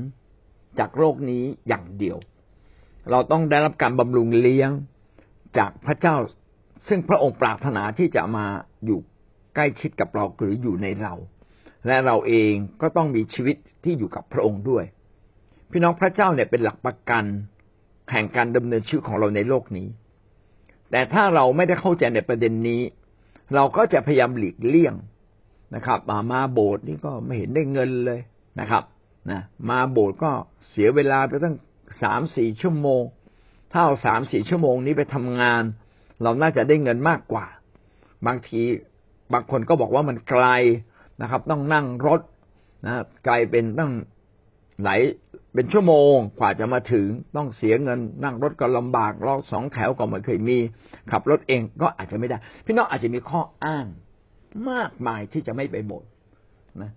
[0.80, 2.18] จากโลกนี้อย่างเดียว
[3.12, 4.72] เราต้องได้รับการบำรุงเลี้ยง
[5.58, 6.16] จากพระเจ้า
[6.88, 8.46] ซึ่งพระองค์ปรารถนาที่จะมา
[8.86, 9.00] อยู่
[9.56, 11.14] ใกล้ชิดกับเราหรืออยู่ในเรา
[11.88, 14.84] และเราเองก็ต้องมีชีวิตที่อยู่กับพระองค์ด้วย
[15.78, 17.26] พี่น้องพระเจ้าเนี่ยเป็นหลักประกัน
[18.12, 19.88] แห่งการดำเนินชีวิตของเราในโลกนี้
[20.92, 22.82] แต่ถ้าเราไม่ได้เข้าใจในประเด็นนี้
[23.56, 24.94] เราก็จะพยายามหลีกเลี่ยง
[25.76, 28.20] นะครับมามาโบสถ์นี่ก็ไม่เห็นได้เงินเลย
[28.60, 28.84] นะครับ
[29.32, 30.32] นะมาโบสถ์ก็
[30.70, 31.56] เสียเวลาไปตั้ง
[32.02, 33.04] สามสี่ชั่วโมง
[33.72, 35.64] ถ้าเอาสามสี่ชั่วโมงนี้ไปทำงาน
[36.24, 37.46] เราน่าจะได้เงินมากกว่า
[38.28, 38.62] บางที
[39.34, 40.46] บางคนก็บอกว่ามันไกล
[41.22, 42.22] นะครับ ต้องนั่งรถ
[42.86, 42.94] นะ
[43.26, 43.92] ไกลเป็นตั้ง
[44.84, 45.02] หลาย
[45.56, 50.58] เป็นชั่วโมงกว่าจะมาถึงต้องเสียเงินนั่งรถก็ลำบากรอสองแถวก็ไม่เคยมี
[51.12, 53.86] ขับรถเองก็อาจจะไม่ได้ พี่น้องอาจจะมีข้ออ้าง
[54.70, 56.10] มากมายที่จะไม่ไปโบสถ์
[56.82, 56.92] นะ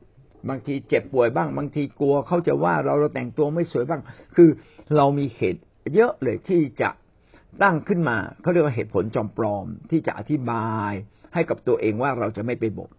[0.49, 4.03] บางทีเจ็บป่วยบ้าง บางทีกลัวเขาจะว่าเราเราแต่งตัวไม่สวยบ้าง
[4.37, 4.51] คือ
[4.97, 5.61] เรามีเหตุ
[5.95, 6.91] เยอะเลยที่จะ
[7.63, 10.93] ตั้งขึ้นมาเขาเรียกว่าเหตุผลจอมปลอมที่จะอธิบาย
[11.35, 12.97] ให้กับตัวเองว่าเราจะไม่ไปโบสถ์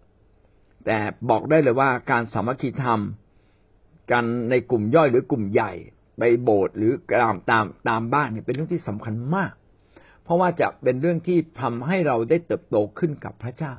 [0.86, 0.98] แต่
[1.30, 3.00] บอกได้เลยว่าการสามัคคีธรรม
[4.12, 5.72] กันในกลุ่มย่อยหรือกลุ่มใหญ่
[6.18, 9.54] ไปโบสถ์หรือตามตามตามบ้านเนี่ยเป็นเรื่องที่สำคัญมาก
[10.24, 13.74] เพราะว่าจะเป็นเรื่องที่ทำให้เราได้เติบโตขึ้นกับพระเจ้า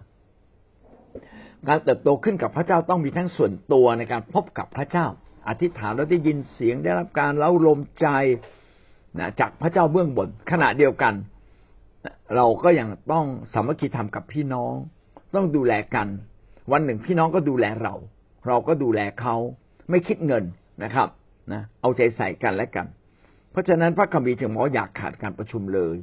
[1.69, 5.07] การเติบโตขึ้นกับพระเจ้าต้องมีทั้งส่วนตัวในการพบกับพระเจ้า
[5.49, 8.07] อธิษฐานแล้วได้ยินเสียงได้รับการเล้าลมใจ
[9.19, 11.14] นะจากพระเจ้าเบื้องบนขณะเดียวกัน
[12.37, 14.75] เราก็ยังต้องสามัคคีธรรมกับพี่น้อง
[15.35, 16.09] ต้องดูแลกัน
[16.73, 17.95] วันหนึ่งพี่น้องก็ดูแลเรา
[18.47, 19.37] เราก็ดูแลเขา
[19.90, 20.44] ไม่คิดเงิน
[20.85, 21.09] นะครับ
[21.53, 22.87] นะเอาใจใส่กันและกัน
[23.50, 25.96] เพราะฉะนั้นพระคัมภีร์ถึงบอกอยากขาดการประชุมเลย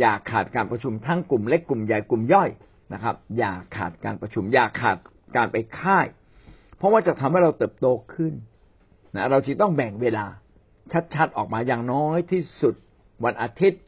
[0.00, 2.48] อยากขาดการประชุมทั้งกลุ่มเล็กกลุ่มใหญ่กลุ่มย่อย
[2.92, 4.96] นะครับ อย่าขาดการประชุม อย่าขาด
[5.36, 6.06] การไปค่าย
[6.76, 8.34] เพราะว่าจะทำให้เราเติบโตขึ้น
[9.14, 10.26] นะเราจึงต้องแบ่งเวลา
[11.14, 12.74] ชัดๆออกมาอย่างน้อยที่สุด
[13.24, 13.82] วันอาทิตย์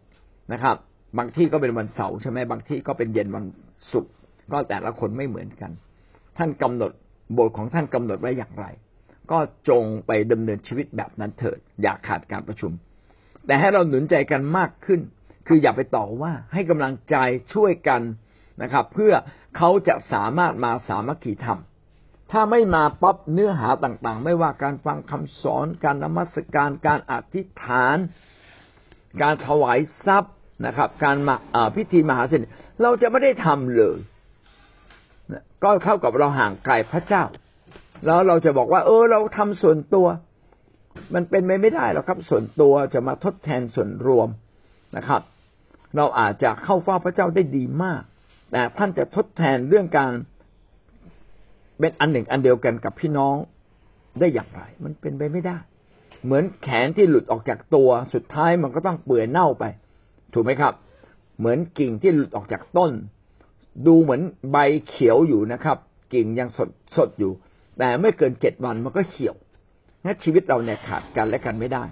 [0.52, 0.76] นะครับ
[1.18, 3.44] บางที่ก็เป็นวันเสาร์ใช่ไหมบางที่ก็เป็นเย็นวัน
[3.92, 4.12] ศุกร์
[4.52, 5.70] ก็แต่ละคนไม่เหมือนกัน
[6.38, 6.92] ท่านกำหนด
[7.36, 8.66] บทของท่านกำหนดไว้อย่างไร
[9.30, 9.38] ก็
[9.68, 12.72] จงไปดำเนินชีวิตแบบนั้นเถิด อย่าขาดการประชุม
[13.46, 15.00] แต่ให้เราหนุนใจกันมากขึ้น
[15.48, 17.16] คืออย่าไปต่อว่าให้กำลังใจ
[17.54, 18.00] ช่วยกัน
[18.62, 19.12] นะครับ เพื่อ
[19.56, 21.60] เขาจะสามารถมาสามัคคีธรรม
[22.32, 27.96] ถ้าไม่มาปั๊บเนื้อหาต่างๆ ไม่ว่าการฟังคำสอนการนมัสการการอธิษฐาน
[29.22, 30.34] การถวายทรัพย์
[30.66, 31.36] นะครับ การมา
[31.76, 32.50] พิธีมหาเสน่
[32.82, 33.98] เราจะไม่ได้ทำเลย
[35.62, 37.22] ก็เท่ากับเราห่างไกลพระเจ้า
[38.06, 40.06] แล้วเราจะบอกว่า เออ เราทำส่วนตัว
[41.14, 44.28] มันเป็นไปไม่ได้หรอกครับ ส่วนตัวจะมาทดแทนส่วนรวม
[44.96, 45.22] นะครับ
[45.96, 48.02] เราอาจจะเข้าเฝ้าพระเจ้าได้ดีมาก
[48.52, 50.12] แต่ท่านจะทดแทนเรื่องการ
[51.78, 53.36] เป็นอันหนึ่งอันเดียวกันกับพี่น้อง
[54.18, 55.58] ได้อย่างไร มันเป็นไปไม่ได้
[56.24, 59.64] เหมือนแขนที่หลุดออกจากตัวสุดท้ายมันก็ต้องเปื่อยเน่าไป
[60.34, 60.74] ถูกไหมครับ
[61.38, 62.90] เหมือนกิ่งที่หลุดออกจากต้น
[63.86, 64.56] ดูเหมือนใบ
[64.88, 65.76] เขียวอยู่นะครับ
[66.12, 67.32] กิ่งยังสดสดอยู่
[67.78, 69.36] แต่ไม่เกินเจ็ดวันมันก็เขียว
[70.04, 71.84] งั้นชีวิตเราเนี่ยขาดกันและกันไม่ได้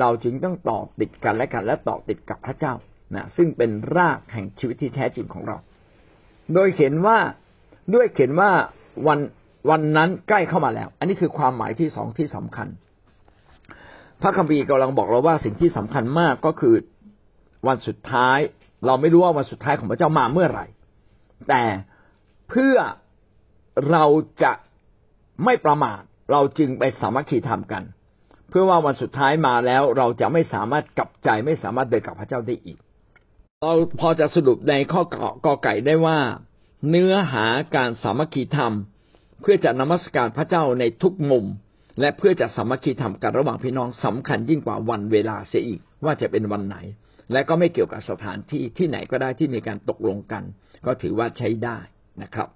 [0.00, 2.72] เราจึงต้องต่อติดกันและกันและต่อติดกับพระเจ้า
[3.14, 5.56] นะซึ่งเป็นรากแห่งชีวิตที่แท้จริงของเรา
[6.54, 7.18] โดยเห็นว่า
[7.94, 8.50] ด้วยเห็นว่า
[9.06, 9.18] วัน
[9.70, 12.68] วันนั้นใกล้เข้ามาแล้ว อันนี้คือความหมายที่สองที่สำคัญ
[14.22, 16.74] พระคัมภีร์กำลังบอกเราว่าสิ่งที่สำคัญมากก็คือ
[17.68, 18.38] วันสุดท้าย
[18.86, 20.66] เราไม่รู้ว่าวันสุดท้ายของพระเจ้ามาเมื่อไหร่
[21.48, 21.64] แต่
[22.50, 22.76] เพื่อ
[23.90, 24.04] เรา
[24.42, 24.52] จะ
[25.44, 26.00] ไม่ประมาท
[26.32, 27.82] เราจึงไปสามัคคีธรรมกัน
[28.48, 32.78] เพื่อว่าวันสุดท้ายมาแล้วเราจะไม่สามารถกลับใจไม่สามารถเดินกับพระเจ้าได้อีก
[33.62, 35.02] เราพอจะสรุปในข้อ
[35.44, 36.18] กอไก่ได้ว่า
[36.90, 38.72] เนื้อหาการสามัคคีธรรม
[39.40, 41.44] เพื่อจะนมัสการพระเจ้าในทุกมุม
[42.00, 46.76] และเพื่อจะสามัคคีธรรมกันระหว่างพี่น้องสำคัญยิ่งกว่าวันเวลาเสียอีกว่าจะเป็นวันไหน
[47.32, 50.42] และก็ไม่เกี่ยวกับสถานที่ที่ไหนก็ได้ที่มีการตกลงกัน
[50.86, 51.78] ก็ถือว่าใช้ได้
[52.22, 52.48] นะครับ